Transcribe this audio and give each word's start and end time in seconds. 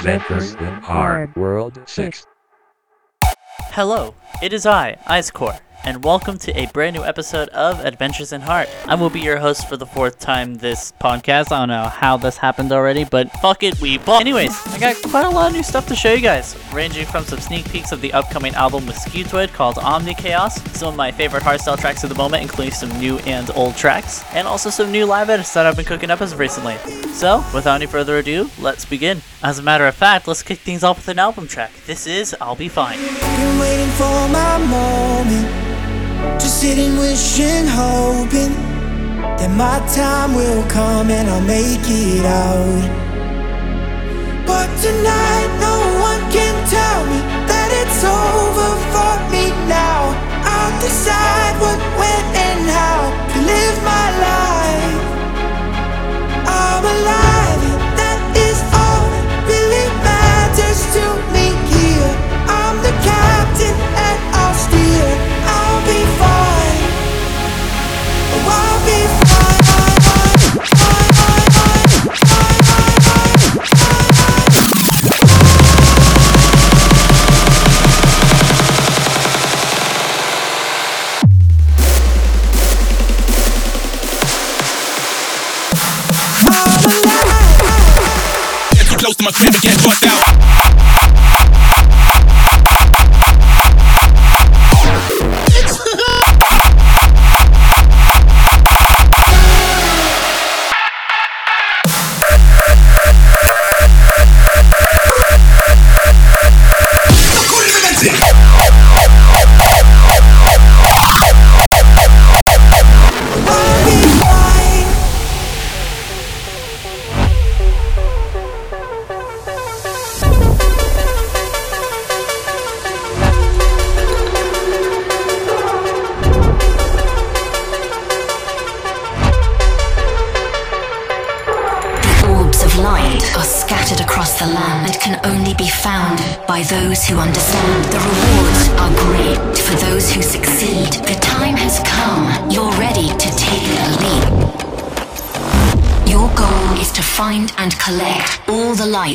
Adventures 0.00 0.54
in 0.54 0.74
Hard 0.80 1.36
World 1.36 1.78
6. 1.84 2.26
Hello, 3.72 4.14
it 4.42 4.52
is 4.52 4.66
I, 4.66 4.96
Icecore, 5.06 5.60
and 5.84 6.04
welcome 6.04 6.36
to 6.36 6.52
a 6.58 6.66
brand 6.66 6.94
new 6.94 7.02
episode 7.02 7.48
of 7.50 7.80
Adventures 7.80 8.32
in 8.32 8.40
Hard. 8.40 8.68
I 8.86 8.94
will 8.94 9.10
be 9.10 9.20
your 9.20 9.38
host 9.38 9.68
for 9.68 9.76
the 9.76 9.86
fourth 9.86 10.18
time 10.18 10.56
this 10.56 10.92
podcast. 11.00 11.52
I 11.52 11.60
don't 11.60 11.68
know 11.68 11.84
how 11.84 12.16
this 12.16 12.36
happened 12.36 12.72
already, 12.72 13.04
but 13.04 13.30
fuck 13.40 13.62
it, 13.62 13.80
we 13.80 13.98
bought. 13.98 14.20
Anyways, 14.20 14.54
I 14.74 14.78
got 14.78 14.96
quite 15.10 15.24
a 15.24 15.30
lot 15.30 15.48
of 15.48 15.56
new 15.56 15.62
stuff 15.62 15.86
to 15.88 15.96
show 15.96 16.12
you 16.12 16.20
guys, 16.20 16.56
ranging 16.72 17.06
from 17.06 17.24
some 17.24 17.40
sneak 17.40 17.68
peeks 17.70 17.92
of 17.92 18.00
the 18.00 18.12
upcoming 18.12 18.54
album 18.54 18.86
with 18.86 18.96
Scutoid 18.96 19.52
called 19.52 19.76
Omnichaos, 19.76 20.74
some 20.76 20.90
of 20.90 20.96
my 20.96 21.10
favorite 21.10 21.42
hardstyle 21.42 21.78
tracks 21.78 22.04
of 22.04 22.10
the 22.10 22.16
moment, 22.16 22.42
including 22.42 22.74
some 22.74 22.90
new 22.98 23.18
and 23.20 23.50
old 23.56 23.76
tracks, 23.76 24.22
and 24.34 24.46
also 24.46 24.70
some 24.70 24.92
new 24.92 25.06
live 25.06 25.30
edits 25.30 25.52
that 25.54 25.66
I've 25.66 25.76
been 25.76 25.86
cooking 25.86 26.10
up 26.10 26.20
as 26.20 26.34
recently. 26.34 26.76
So, 27.12 27.44
without 27.54 27.76
any 27.76 27.86
further 27.86 28.18
ado, 28.18 28.50
let's 28.58 28.84
begin. 28.84 29.22
As 29.42 29.58
a 29.58 29.62
matter 29.62 29.86
of 29.86 29.94
fact, 29.94 30.28
let's 30.28 30.42
kick 30.42 30.58
things 30.58 30.84
off 30.84 30.98
with 30.98 31.08
an 31.08 31.18
album 31.18 31.48
track. 31.48 31.72
This 31.86 32.06
is 32.06 32.36
I'll 32.40 32.56
Be 32.56 32.68
Fine. 32.68 32.98
Just 36.38 36.60
sitting, 36.60 36.96
wishing, 36.98 37.66
hoping 37.66 38.52
that 39.38 39.50
my 39.56 39.78
time 39.94 40.34
will 40.34 40.64
come 40.68 41.10
and 41.10 41.28
I'll 41.28 41.40
make 41.40 41.84
it 41.86 42.24
out. 42.24 42.82
But 44.46 44.68
tonight, 44.84 45.50
no 45.60 45.76
one 46.08 46.22
can 46.32 46.54
tell 46.68 47.00
me 47.06 47.20
that 47.50 47.68
it's 47.80 48.02
over 48.04 48.70
for 48.92 49.14
me 49.32 49.44
now. 49.68 50.12
I'll 50.44 50.76
decide 50.80 51.54
what, 51.62 51.78
when, 52.00 52.24
and 52.48 52.62
how 52.68 52.98
to 53.32 53.38
live 53.52 53.76
my 53.84 54.06
life. 54.26 55.04
I'm 56.44 56.84
alive, 56.84 57.29
my 89.22 89.32
crib 89.32 89.52
and 89.52 89.62
get 89.62 89.76
bust 89.82 90.06
out. 90.06 90.49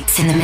The 0.08 0.20
in 0.20 0.28
the 0.28 0.35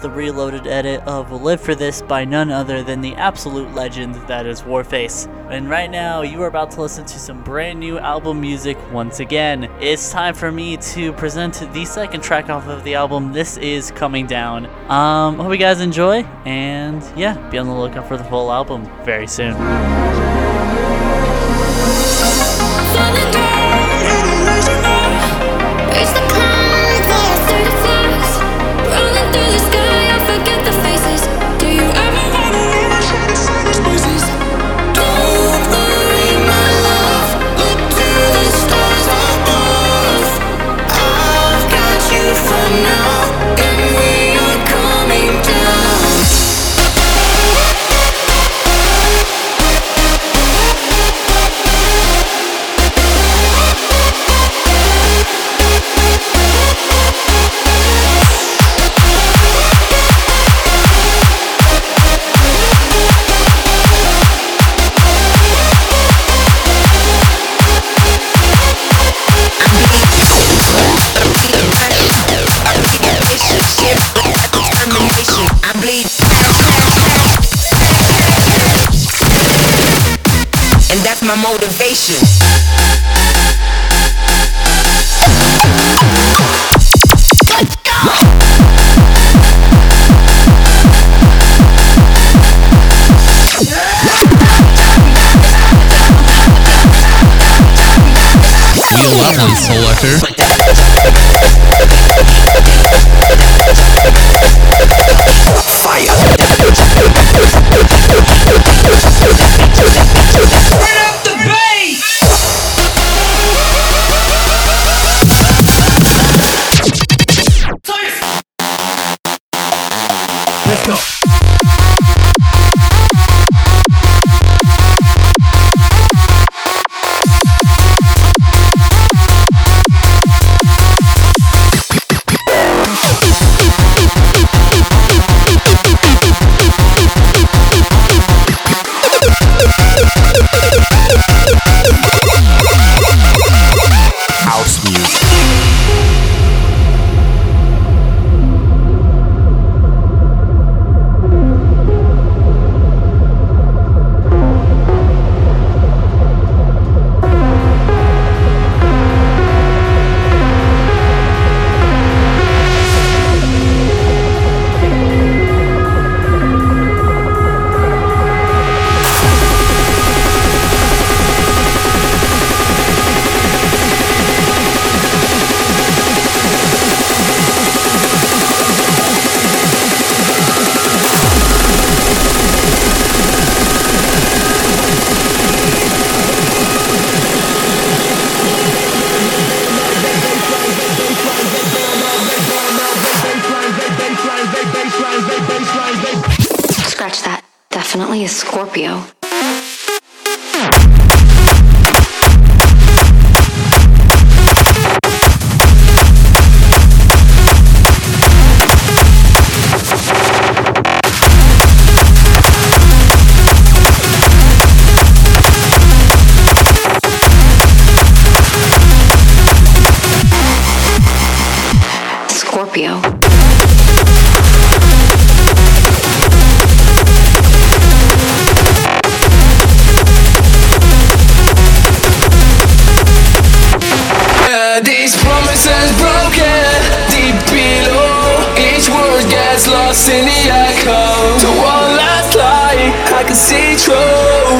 the 0.00 0.10
reloaded 0.10 0.66
edit 0.66 1.02
of 1.02 1.30
Live 1.30 1.60
for 1.60 1.74
This 1.74 2.00
by 2.02 2.24
none 2.24 2.50
other 2.50 2.82
than 2.82 3.00
the 3.00 3.14
absolute 3.16 3.72
legend 3.74 4.14
that 4.26 4.46
is 4.46 4.62
Warface. 4.62 5.26
And 5.50 5.68
right 5.68 5.90
now, 5.90 6.22
you 6.22 6.42
are 6.42 6.46
about 6.46 6.70
to 6.72 6.82
listen 6.82 7.04
to 7.04 7.18
some 7.18 7.42
brand 7.42 7.78
new 7.80 7.98
album 7.98 8.40
music 8.40 8.78
once 8.92 9.20
again. 9.20 9.70
It's 9.80 10.10
time 10.10 10.34
for 10.34 10.50
me 10.50 10.76
to 10.78 11.12
present 11.14 11.54
the 11.72 11.84
second 11.84 12.22
track 12.22 12.48
off 12.48 12.66
of 12.66 12.84
the 12.84 12.94
album. 12.94 13.32
This 13.32 13.56
is 13.58 13.90
Coming 13.90 14.26
Down. 14.26 14.66
Um, 14.90 15.38
hope 15.38 15.52
you 15.52 15.58
guys 15.58 15.80
enjoy, 15.80 16.22
and 16.44 17.02
yeah, 17.16 17.36
be 17.50 17.58
on 17.58 17.66
the 17.66 17.74
lookout 17.74 18.08
for 18.08 18.16
the 18.16 18.24
full 18.24 18.50
album 18.50 18.90
very 19.04 19.26
soon. 19.26 19.99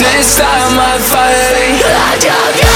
This 0.01 0.39
time 0.39 0.79
I 0.81 0.99
finally 0.99 1.77
let 1.85 2.25
you 2.25 2.65
go. 2.65 2.70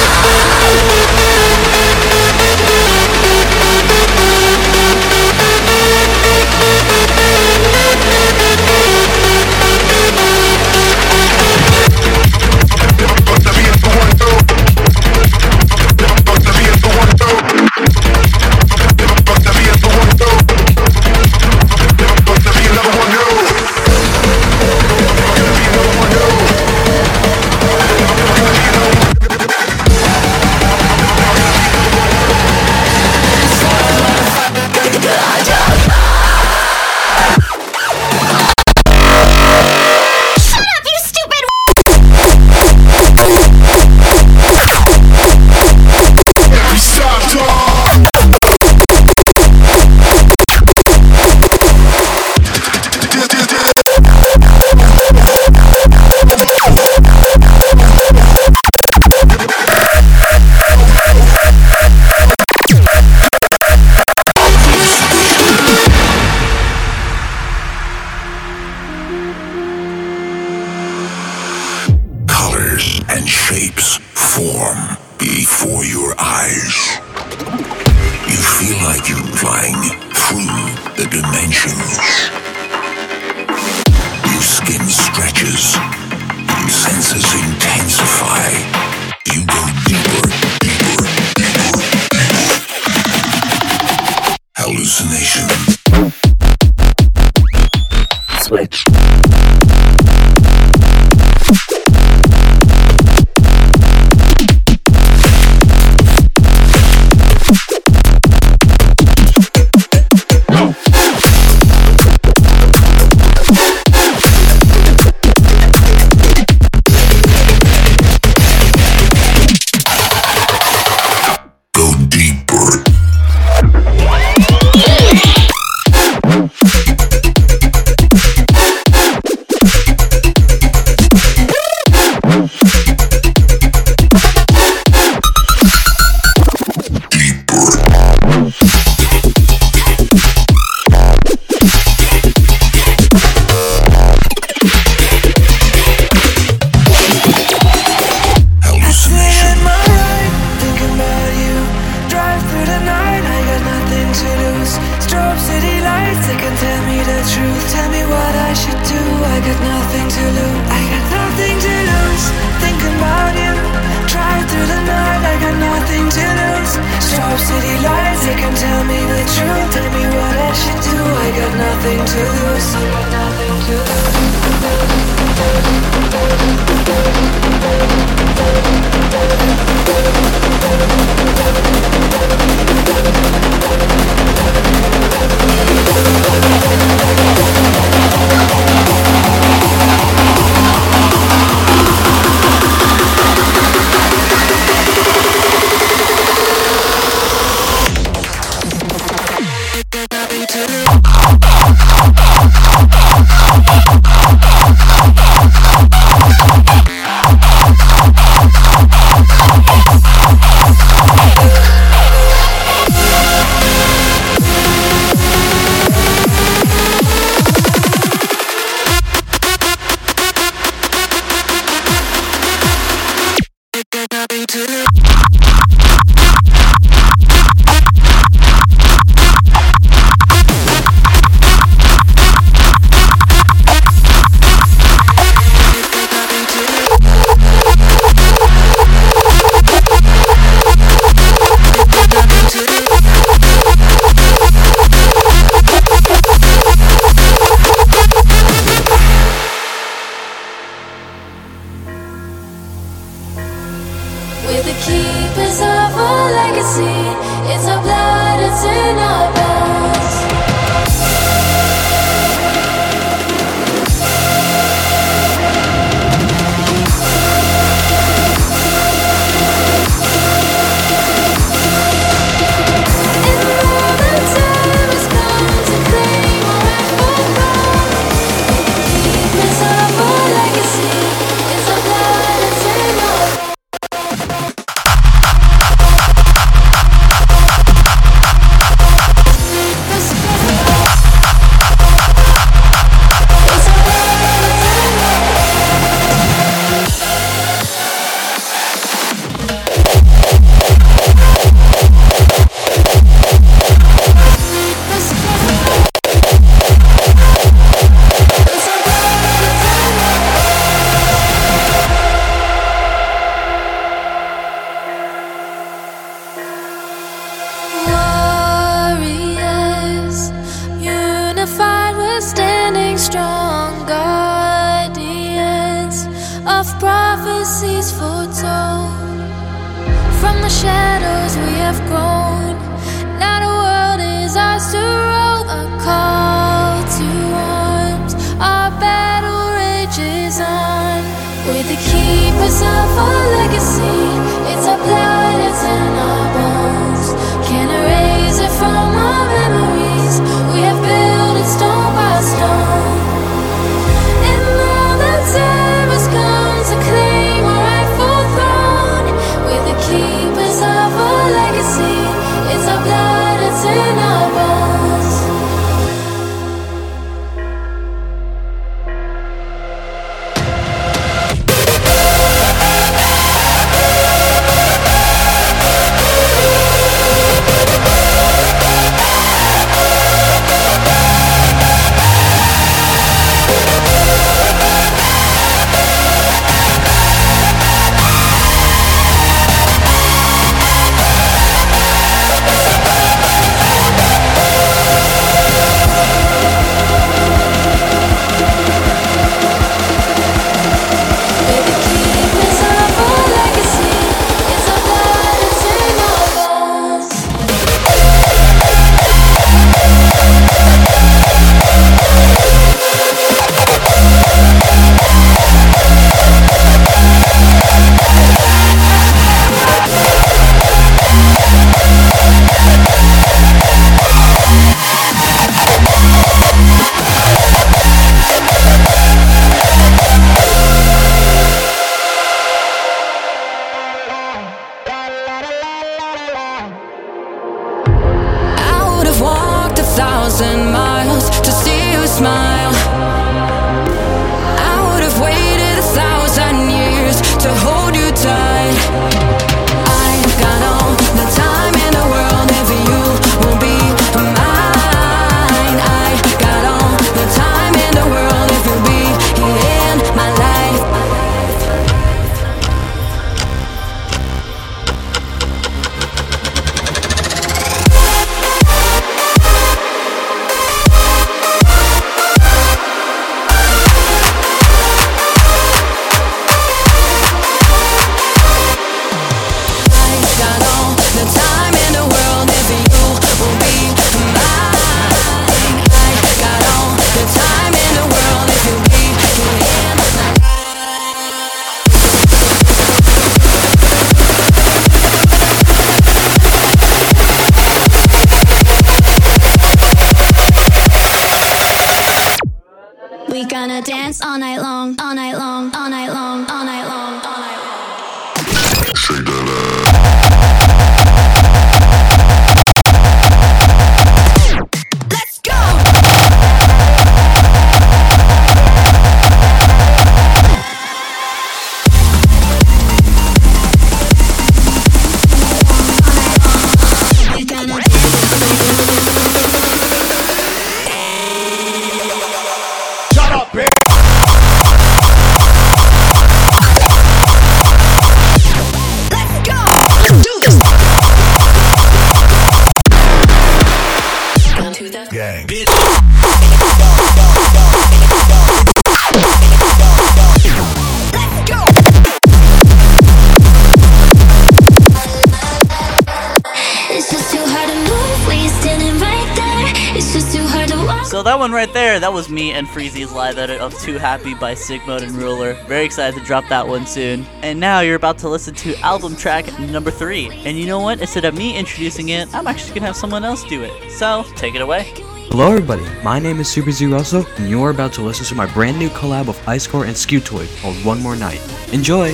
Was 562.14 562.28
me 562.28 562.52
and 562.52 562.68
Freezi's 562.68 563.10
live 563.10 563.38
edit 563.38 563.60
of 563.60 563.76
Too 563.80 563.98
Happy 563.98 564.34
by 564.34 564.54
Sickmode 564.54 565.02
and 565.02 565.14
Rooler. 565.14 565.60
Very 565.66 565.84
excited 565.84 566.16
to 566.16 566.24
drop 566.24 566.48
that 566.48 566.68
one 566.68 566.86
soon. 566.86 567.26
And 567.42 567.58
now 567.58 567.80
you're 567.80 567.96
about 567.96 568.18
to 568.18 568.28
listen 568.28 568.54
to 568.54 568.78
album 568.82 569.16
track 569.16 569.46
number 569.58 569.90
three. 569.90 570.30
And 570.44 570.56
you 570.56 570.64
know 570.64 570.78
what? 570.78 571.00
Instead 571.00 571.24
of 571.24 571.36
me 571.36 571.58
introducing 571.58 572.10
it, 572.10 572.32
I'm 572.32 572.46
actually 572.46 572.74
gonna 572.74 572.86
have 572.86 572.94
someone 572.94 573.24
else 573.24 573.42
do 573.42 573.64
it. 573.64 573.90
So 573.90 574.24
take 574.36 574.54
it 574.54 574.62
away. 574.62 574.92
Hello 575.32 575.48
everybody, 575.48 575.82
my 576.04 576.20
name 576.20 576.38
is 576.38 576.46
SuperZrussell, 576.46 577.26
and 577.38 577.50
you 577.50 577.60
are 577.64 577.70
about 577.70 577.92
to 577.94 578.02
listen 578.02 578.24
to 578.26 578.36
my 578.36 578.46
brand 578.46 578.78
new 578.78 578.90
collab 578.90 579.26
of 579.26 579.36
Icecore 579.40 579.84
and 579.84 579.96
Scutoid 579.96 580.56
called 580.60 580.76
One 580.84 581.02
More 581.02 581.16
Night. 581.16 581.42
Enjoy! 581.72 582.12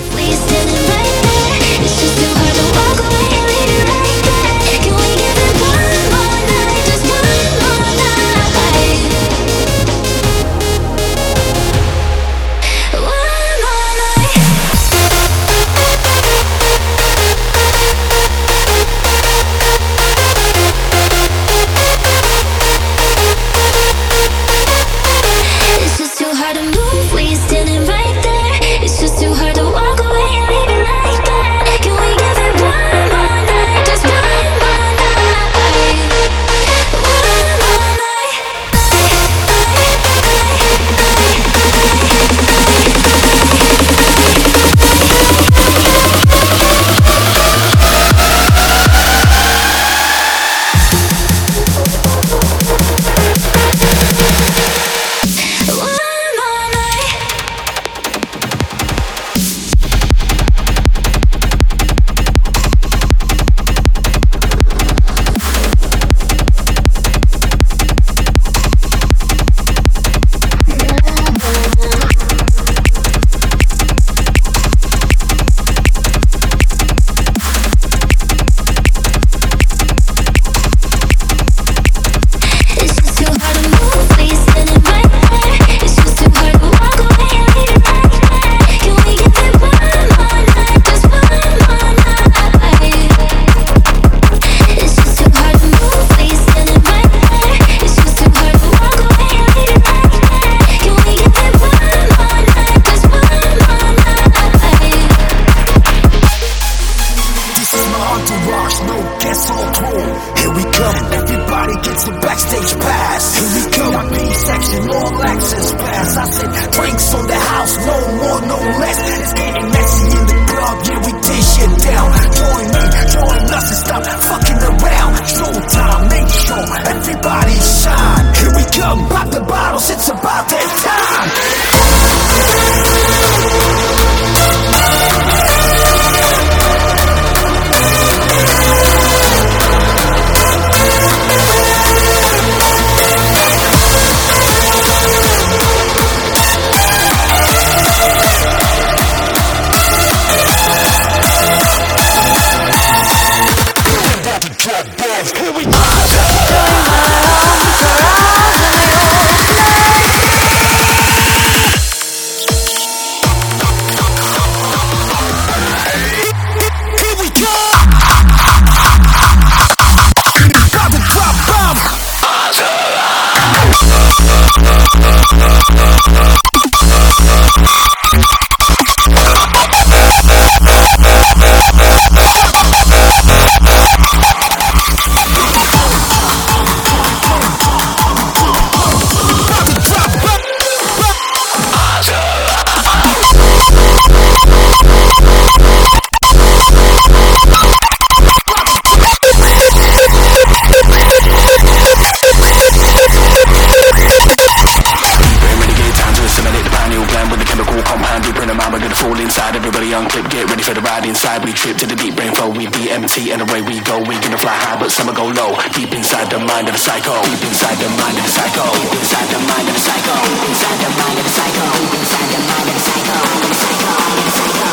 Psycho. 216.81 217.13
Inside 217.45 217.77
the 217.77 217.89
mind 217.89 218.17
of 218.17 218.25
a 218.25 218.29
psycho. 218.29 218.65
Deep 218.73 218.93
inside 218.97 219.29
the 219.29 219.37
mind 219.45 219.69
of 219.69 219.75
a 219.75 219.79
psycho. 219.79 220.15
Deep 220.25 220.49
inside 220.49 220.79
the 220.81 220.89
mind 220.97 221.19
of 221.19 221.25
a 221.25 221.29
psycho. 221.29 221.65
Deep 221.77 221.93
inside 221.93 222.25
the 222.33 222.39
mind 222.49 222.69
of 222.69 222.75
a 222.75 222.81
psycho. 222.81 223.15
Psycho. 223.61 223.93
Psycho. 224.33 224.71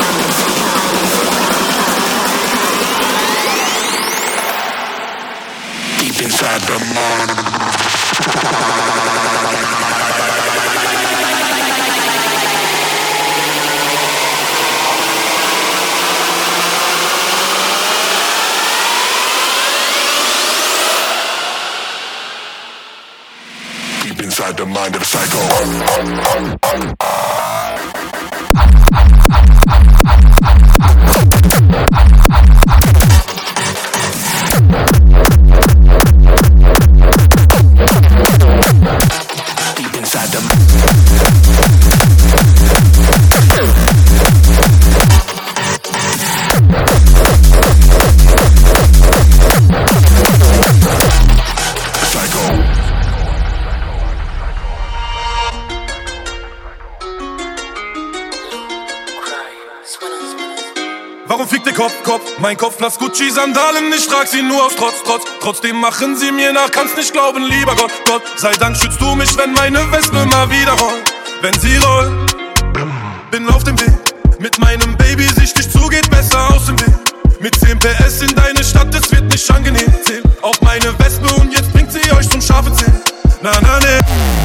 Psycho. 1.13 1.39
Deep 5.99 6.19
inside 6.25 6.63
the 6.63 6.79
mind. 6.95 7.69
Deep 24.09 24.21
inside 24.39 24.57
the 24.57 24.67
mind 24.67 24.95
of 24.95 25.03
a 25.03 25.05
psycho. 25.05 25.39
Mein 62.49 62.57
Kopf 62.57 62.81
nass 62.81 62.99
Gucci 62.99 63.31
Sandalen, 63.31 63.93
ich 63.95 64.07
trag 64.07 64.27
sie 64.27 64.41
nur 64.41 64.65
aus 64.65 64.75
Trotz, 64.75 65.03
Trotz. 65.05 65.23
Trotzdem 65.43 65.77
machen 65.77 66.17
sie 66.17 66.33
mir 66.33 66.51
nach, 66.51 66.71
kannst 66.71 66.97
nicht 66.97 67.13
glauben, 67.13 67.45
lieber 67.45 67.77
Gott, 67.77 67.91
Gott. 68.07 68.23
Sei 68.37 68.53
Dank 68.53 68.75
schützt 68.75 68.99
du 69.03 69.15
mich, 69.17 69.37
wenn 69.37 69.53
meine 69.53 69.81
Wespe 69.93 70.25
mal 70.25 70.49
wieder 70.49 70.73
rollt. 70.73 71.13
Wenn 71.43 71.61
sie 71.61 71.77
rollt, 71.77 72.11
bin 73.31 73.47
auf 73.51 73.65
dem 73.65 73.79
Weg. 73.79 73.93
Mit 74.39 74.59
meinem 74.61 74.97
Baby 74.97 75.25
sichtig 75.25 75.71
zu, 75.71 75.89
geht 75.89 76.09
besser 76.09 76.49
aus 76.55 76.65
dem 76.65 76.81
Weg. 76.81 76.95
Mit 77.39 77.55
10 77.55 77.81
PS 77.81 78.23
in 78.23 78.35
deine 78.35 78.65
Stadt, 78.65 78.95
es 78.95 79.13
wird 79.13 79.25
nicht 79.25 79.51
angenehm. 79.51 79.93
Zähl 80.03 80.23
auf 80.41 80.59
meine 80.63 80.99
Wespe 81.01 81.29
und 81.35 81.53
jetzt 81.53 81.71
bringt 81.75 81.93
sie 81.93 82.11
euch 82.13 82.31
zum 82.31 82.41
scharfen 82.41 82.75
Zählen. 82.75 82.99
Na, 83.43 83.51
na, 83.61 83.79
ne. 83.79 84.38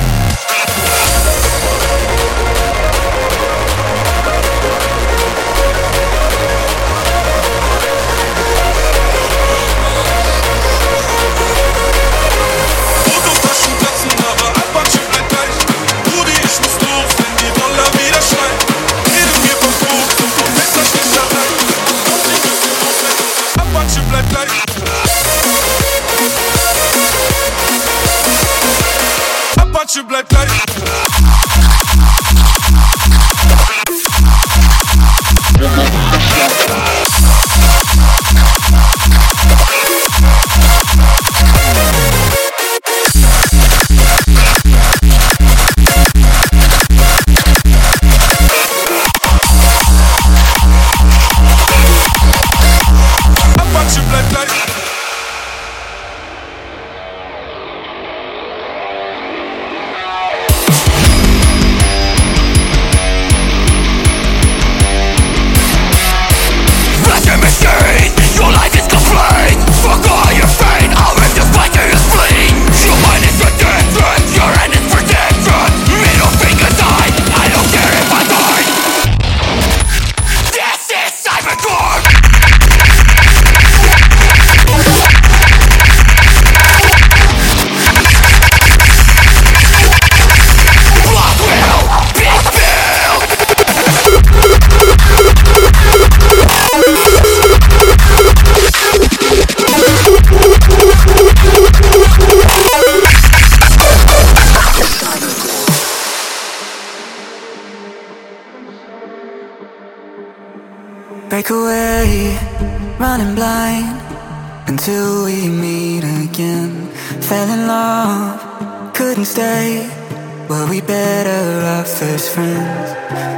Friends? 122.33 122.89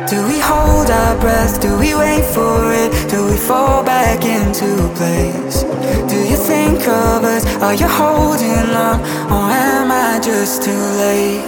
Do 0.10 0.26
we 0.26 0.40
hold 0.40 0.90
our 0.90 1.20
breath? 1.20 1.60
Do 1.60 1.78
we 1.78 1.96
wait 1.96 2.24
for 2.24 2.72
it? 2.72 2.90
Do 3.10 3.28
we 3.30 3.36
fall 3.36 3.84
back 3.84 4.24
into 4.24 4.70
place? 4.96 5.64
Do 6.12 6.18
you 6.32 6.38
think 6.38 6.80
of 6.88 7.20
us? 7.34 7.44
Are 7.66 7.76
you 7.76 7.88
holding 7.88 8.70
on? 8.88 8.98
Or 9.36 9.46
am 9.52 9.92
I 9.92 10.20
just 10.24 10.64
too 10.64 10.84
late? 11.04 11.44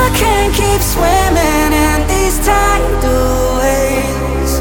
I 0.00 0.04
can't 0.20 0.54
keep 0.60 0.80
swimming 0.94 1.70
in 1.86 1.98
these 2.12 2.36
tidal 2.46 3.58
waves. 3.62 4.52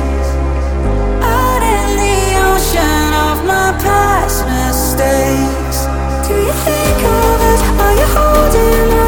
Out 1.22 1.64
in 1.78 1.88
the 2.04 2.20
ocean 2.50 3.10
of 3.28 3.38
my 3.52 3.70
past 3.86 4.40
mistakes. 4.50 5.78
Do 6.28 6.34
you 6.48 6.56
think 6.68 7.00
of 7.22 7.38
us? 7.52 7.62
Are 7.84 7.96
you 8.02 8.08
holding 8.18 8.98
on? 8.98 9.03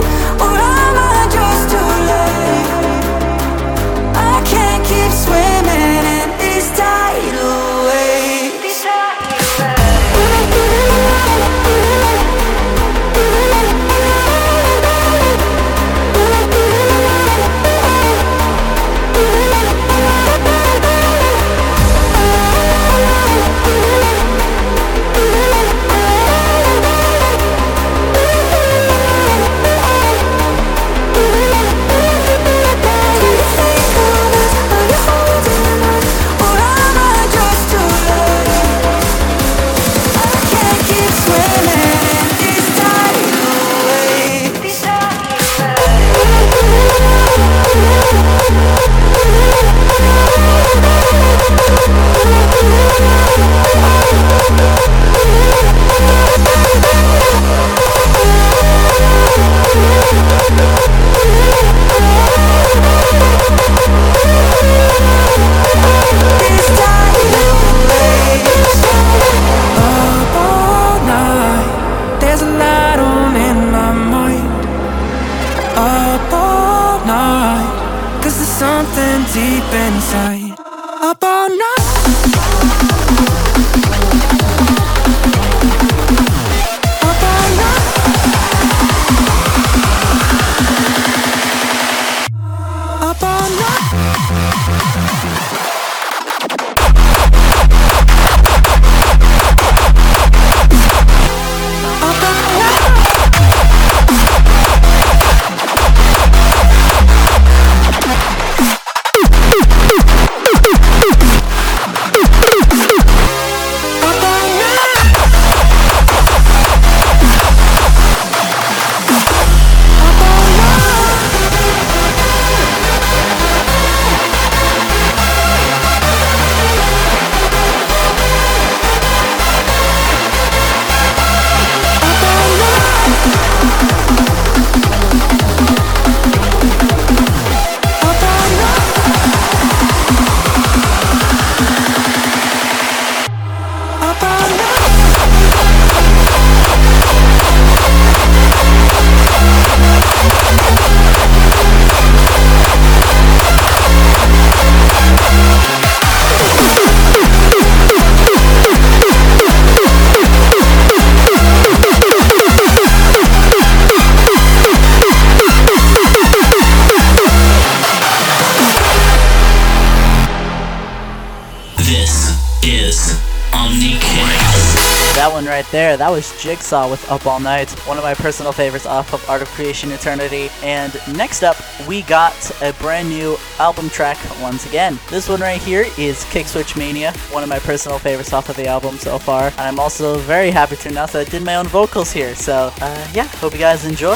There, 175.75 175.97
that 175.97 176.09
was 176.09 176.31
JGSW 176.41 176.89
with 176.89 177.11
Up 177.11 177.25
All 177.27 177.41
Night, 177.41 177.69
one 177.85 177.97
of 177.97 178.03
my 178.05 178.13
personal 178.13 178.53
favorites 178.53 178.85
off 178.85 179.13
of 179.13 179.29
Art 179.29 179.41
of 179.41 179.49
Creation 179.49 179.91
Eternity. 179.91 180.49
And 180.63 180.93
next 181.17 181.43
up, 181.43 181.57
we 181.85 182.03
got 182.03 182.33
a 182.61 182.71
brand 182.75 183.09
new 183.09 183.35
album 183.59 183.89
track 183.89 184.17
once 184.41 184.65
again. 184.65 184.97
This 185.09 185.27
one 185.27 185.41
right 185.41 185.61
here 185.61 185.81
is 185.97 186.23
Kickswitch 186.31 186.77
Mania, 186.77 187.11
one 187.29 187.43
of 187.43 187.49
my 187.49 187.59
personal 187.59 187.99
favorites 187.99 188.31
off 188.31 188.47
of 188.47 188.55
the 188.55 188.67
album 188.67 188.97
so 188.97 189.19
far. 189.19 189.47
And 189.47 189.59
I'm 189.59 189.77
also 189.77 190.17
very 190.19 190.49
happy 190.49 190.77
to 190.77 190.87
announce 190.87 191.11
that 191.11 191.27
I 191.27 191.29
did 191.29 191.43
my 191.43 191.57
own 191.57 191.67
vocals 191.67 192.09
here. 192.09 192.35
So, 192.35 192.71
uh, 192.79 193.07
yeah, 193.13 193.27
hope 193.27 193.51
you 193.51 193.59
guys 193.59 193.83
enjoy. 193.83 194.15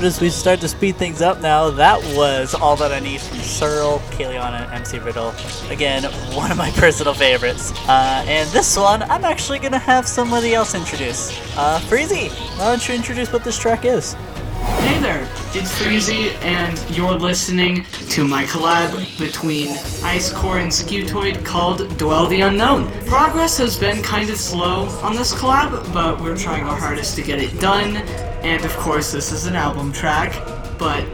notice 0.00 0.18
we 0.18 0.30
start 0.30 0.58
to 0.62 0.66
speed 0.66 0.96
things 0.96 1.20
up 1.20 1.42
now. 1.42 1.68
That 1.68 1.98
was 2.16 2.54
All 2.54 2.74
That 2.76 2.90
I 2.90 3.00
Need 3.00 3.20
from 3.20 3.36
Searle, 3.40 3.98
Kaleon, 4.12 4.58
and 4.58 4.72
MC 4.72 4.98
Riddle. 4.98 5.34
Again, 5.68 6.04
one 6.34 6.50
of 6.50 6.56
my 6.56 6.70
personal 6.76 7.12
favorites. 7.12 7.70
Uh, 7.86 8.24
and 8.26 8.48
this 8.48 8.78
one, 8.78 9.02
I'm 9.02 9.26
actually 9.26 9.58
going 9.58 9.72
to 9.72 9.78
have 9.78 10.08
somebody 10.08 10.54
else 10.54 10.74
introduce. 10.74 11.30
Uh, 11.54 11.78
Freezi, 11.80 12.30
why 12.56 12.70
don't 12.70 12.88
you 12.88 12.94
introduce 12.94 13.30
what 13.30 13.44
this 13.44 13.58
track 13.58 13.84
is? 13.84 14.16
Hey 14.62 15.00
there, 15.00 15.22
it's 15.52 15.70
Freezi, 15.80 16.34
and 16.44 16.96
you're 16.96 17.14
listening 17.14 17.84
to 18.10 18.26
my 18.26 18.44
collab 18.44 18.92
between 19.18 19.68
Icecore 20.00 20.62
and 20.62 20.70
Scutoid 20.70 21.44
called 21.44 21.98
Dwell 21.98 22.26
the 22.26 22.40
Unknown. 22.42 22.90
Progress 23.04 23.58
has 23.58 23.78
been 23.78 24.02
kind 24.02 24.30
of 24.30 24.36
slow 24.36 24.86
on 25.02 25.14
this 25.14 25.34
collab, 25.34 25.92
but 25.92 26.20
we're 26.20 26.36
trying 26.36 26.64
our 26.64 26.76
hardest 26.76 27.16
to 27.16 27.22
get 27.22 27.38
it 27.38 27.58
done. 27.60 27.96
And 28.42 28.64
of 28.64 28.76
course, 28.76 29.12
this 29.12 29.32
is 29.32 29.46
an 29.46 29.54
album 29.54 29.92
track, 29.92 30.32
but 30.78 31.04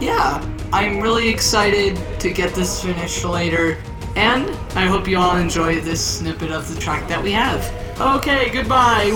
yeah, 0.00 0.42
I'm 0.72 1.00
really 1.00 1.28
excited 1.28 1.98
to 2.20 2.30
get 2.30 2.54
this 2.54 2.82
finished 2.82 3.24
later, 3.24 3.76
and 4.16 4.50
I 4.74 4.86
hope 4.86 5.06
you 5.06 5.18
all 5.18 5.36
enjoy 5.36 5.80
this 5.80 6.04
snippet 6.04 6.50
of 6.50 6.72
the 6.72 6.80
track 6.80 7.06
that 7.08 7.22
we 7.22 7.32
have. 7.32 7.62
Okay, 8.00 8.50
goodbye. 8.50 9.10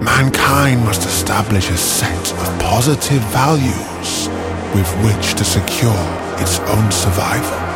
mankind 0.00 0.84
must 0.84 1.04
establish 1.06 1.70
a 1.70 1.76
set 1.76 2.32
of 2.32 2.60
positive 2.60 3.22
values 3.32 4.28
with 4.74 4.90
which 5.04 5.34
to 5.34 5.44
secure 5.44 6.04
its 6.38 6.60
own 6.60 6.90
survival. 6.90 7.67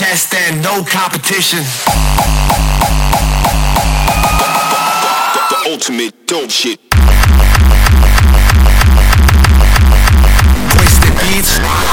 contest 0.00 0.34
and 0.34 0.62
no 0.62 0.82
competition. 0.82 1.58
The 5.50 5.70
ultimate 5.70 6.26
dope 6.26 6.50
shit. 6.50 6.80
Twisted 10.70 11.14
beats. 11.20 11.89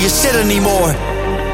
Your 0.00 0.10
shit 0.10 0.34
anymore. 0.34 0.90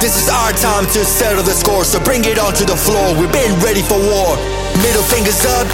This 0.01 0.17
is 0.17 0.29
our 0.29 0.53
time 0.53 0.87
to 0.97 1.05
settle 1.05 1.43
the 1.43 1.53
score, 1.53 1.85
so 1.85 2.01
bring 2.01 2.25
it 2.25 2.39
onto 2.39 2.65
the 2.65 2.77
floor. 2.77 3.13
We've 3.19 3.33
been 3.33 3.53
ready 3.61 3.83
for 3.83 4.01
war. 4.01 4.37
Middle 4.81 5.05
fingers 5.05 5.45
up 5.45 5.69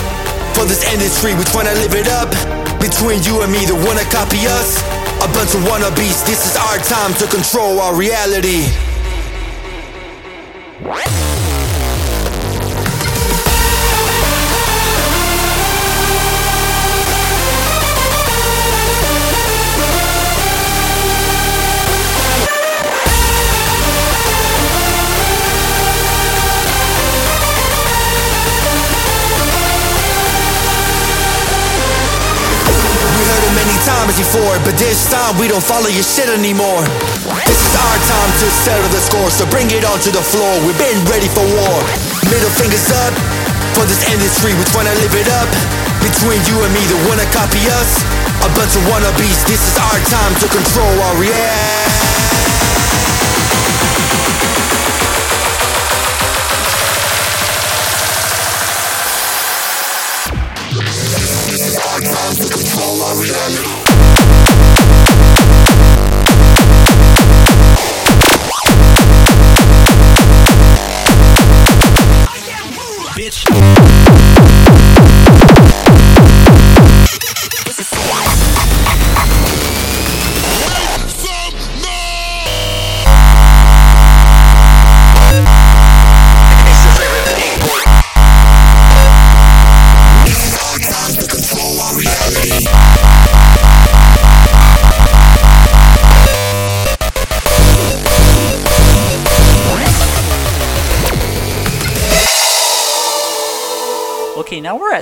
for 0.56 0.64
this 0.64 0.82
industry. 0.90 1.34
We 1.34 1.44
tryna 1.46 1.74
live 1.78 1.94
it 1.94 2.08
up. 2.10 2.30
Between 2.80 3.22
you 3.22 3.42
and 3.42 3.52
me, 3.52 3.66
the 3.66 3.78
wanna 3.86 4.04
copy 4.10 4.46
us. 4.50 4.82
A 5.22 5.28
bunch 5.30 5.54
of 5.54 5.62
wannabes. 5.62 6.26
This 6.26 6.42
is 6.42 6.56
our 6.56 6.78
time 6.78 7.14
to 7.22 7.26
control 7.28 7.78
our 7.78 7.94
reality. 7.94 8.66
But 34.06 34.78
this 34.78 35.10
time 35.10 35.34
we 35.34 35.48
don't 35.50 35.62
follow 35.62 35.90
your 35.90 36.06
shit 36.06 36.30
anymore. 36.30 36.78
This 37.42 37.58
is 37.58 37.74
our 37.74 37.98
time 38.06 38.30
to 38.38 38.46
settle 38.62 38.90
the 38.94 39.02
score, 39.02 39.30
so 39.34 39.42
bring 39.50 39.66
it 39.74 39.82
onto 39.82 40.14
the 40.14 40.22
floor. 40.22 40.62
We've 40.62 40.78
been 40.78 41.02
ready 41.10 41.26
for 41.26 41.42
war. 41.42 41.78
Middle 42.30 42.52
fingers 42.54 42.86
up 43.02 43.10
for 43.74 43.82
this 43.82 44.06
industry. 44.06 44.54
We 44.54 44.62
tryna 44.70 44.94
live 45.02 45.10
it 45.10 45.26
up. 45.26 45.50
Between 46.06 46.38
you 46.46 46.54
and 46.62 46.70
me, 46.70 46.86
the 46.86 46.94
wanna 47.10 47.26
copy 47.34 47.58
us. 47.66 47.98
A 48.46 48.50
bunch 48.54 48.78
of 48.78 48.86
wannabes. 48.86 49.42
This 49.50 49.58
is 49.58 49.74
our 49.74 49.98
time 50.06 50.34
to 50.38 50.46
control 50.54 50.94
our 51.02 51.16
reality. 51.18 52.06
This 61.50 61.62
is 61.66 61.76
our 61.76 62.00
time 62.06 62.34
to 62.38 62.46
control 62.54 63.02
our 63.02 63.16
reality. 63.18 63.85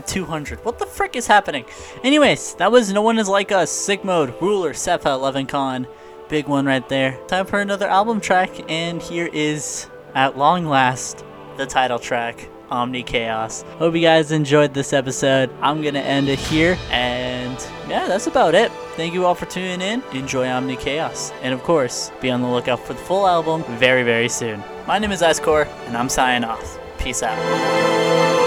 At 0.05 0.09
200. 0.09 0.63
What 0.67 0.79
the 0.79 0.85
frick 0.85 1.17
is 1.17 1.27
happening? 1.27 1.65
Anyways, 2.03 2.57
that 2.57 2.71
was 2.71 2.93
No 2.93 3.01
One 3.01 3.19
Is 3.19 3.27
Like 3.27 3.51
Us, 3.51 3.71
Sick 3.71 4.05
Mode, 4.05 4.39
Rooler, 4.39 4.75
Sefa, 4.75 5.19
Levenkhan. 5.19 5.87
Big 6.29 6.47
one 6.47 6.67
right 6.67 6.87
there. 6.91 7.19
Time 7.27 7.47
for 7.47 7.61
another 7.61 7.89
album 7.89 8.21
track, 8.21 8.51
and 8.71 9.01
here 9.01 9.31
is, 9.33 9.89
at 10.15 10.37
long 10.37 10.67
last, 10.67 11.25
the 11.57 11.65
title 11.65 11.99
track, 11.99 12.51
Omnichaos. 12.71 13.63
Hope 13.79 13.95
you 13.95 14.03
guys 14.03 14.31
enjoyed 14.31 14.75
this 14.75 14.93
episode. 14.93 15.51
I'm 15.63 15.83
gonna 15.83 16.01
end 16.01 16.29
it 16.29 16.39
here, 16.39 16.77
and 16.91 17.57
yeah, 17.89 18.07
that's 18.07 18.27
about 18.27 18.55
it. 18.55 18.71
Thank 18.97 19.15
you 19.15 19.25
all 19.25 19.35
for 19.35 19.47
tuning 19.47 19.81
in. 19.81 20.03
Enjoy 20.13 20.45
Omnichaos. 20.45 21.33
And 21.41 21.55
of 21.55 21.63
course, 21.63 22.13
be 22.21 22.31
on 22.31 22.43
the 22.43 22.49
lookout 22.49 22.81
for 22.81 22.93
the 22.93 23.01
full 23.01 23.27
album 23.27 23.65
very, 23.79 24.03
very 24.03 24.29
soon. 24.29 24.63
My 24.87 24.99
name 24.99 25.13
is 25.13 25.23
Icecore, 25.23 25.67
and 25.87 25.97
I'm 25.97 26.11
signing 26.11 26.45
off. 26.47 26.79
Peace 26.99 27.23
out. 27.23 28.44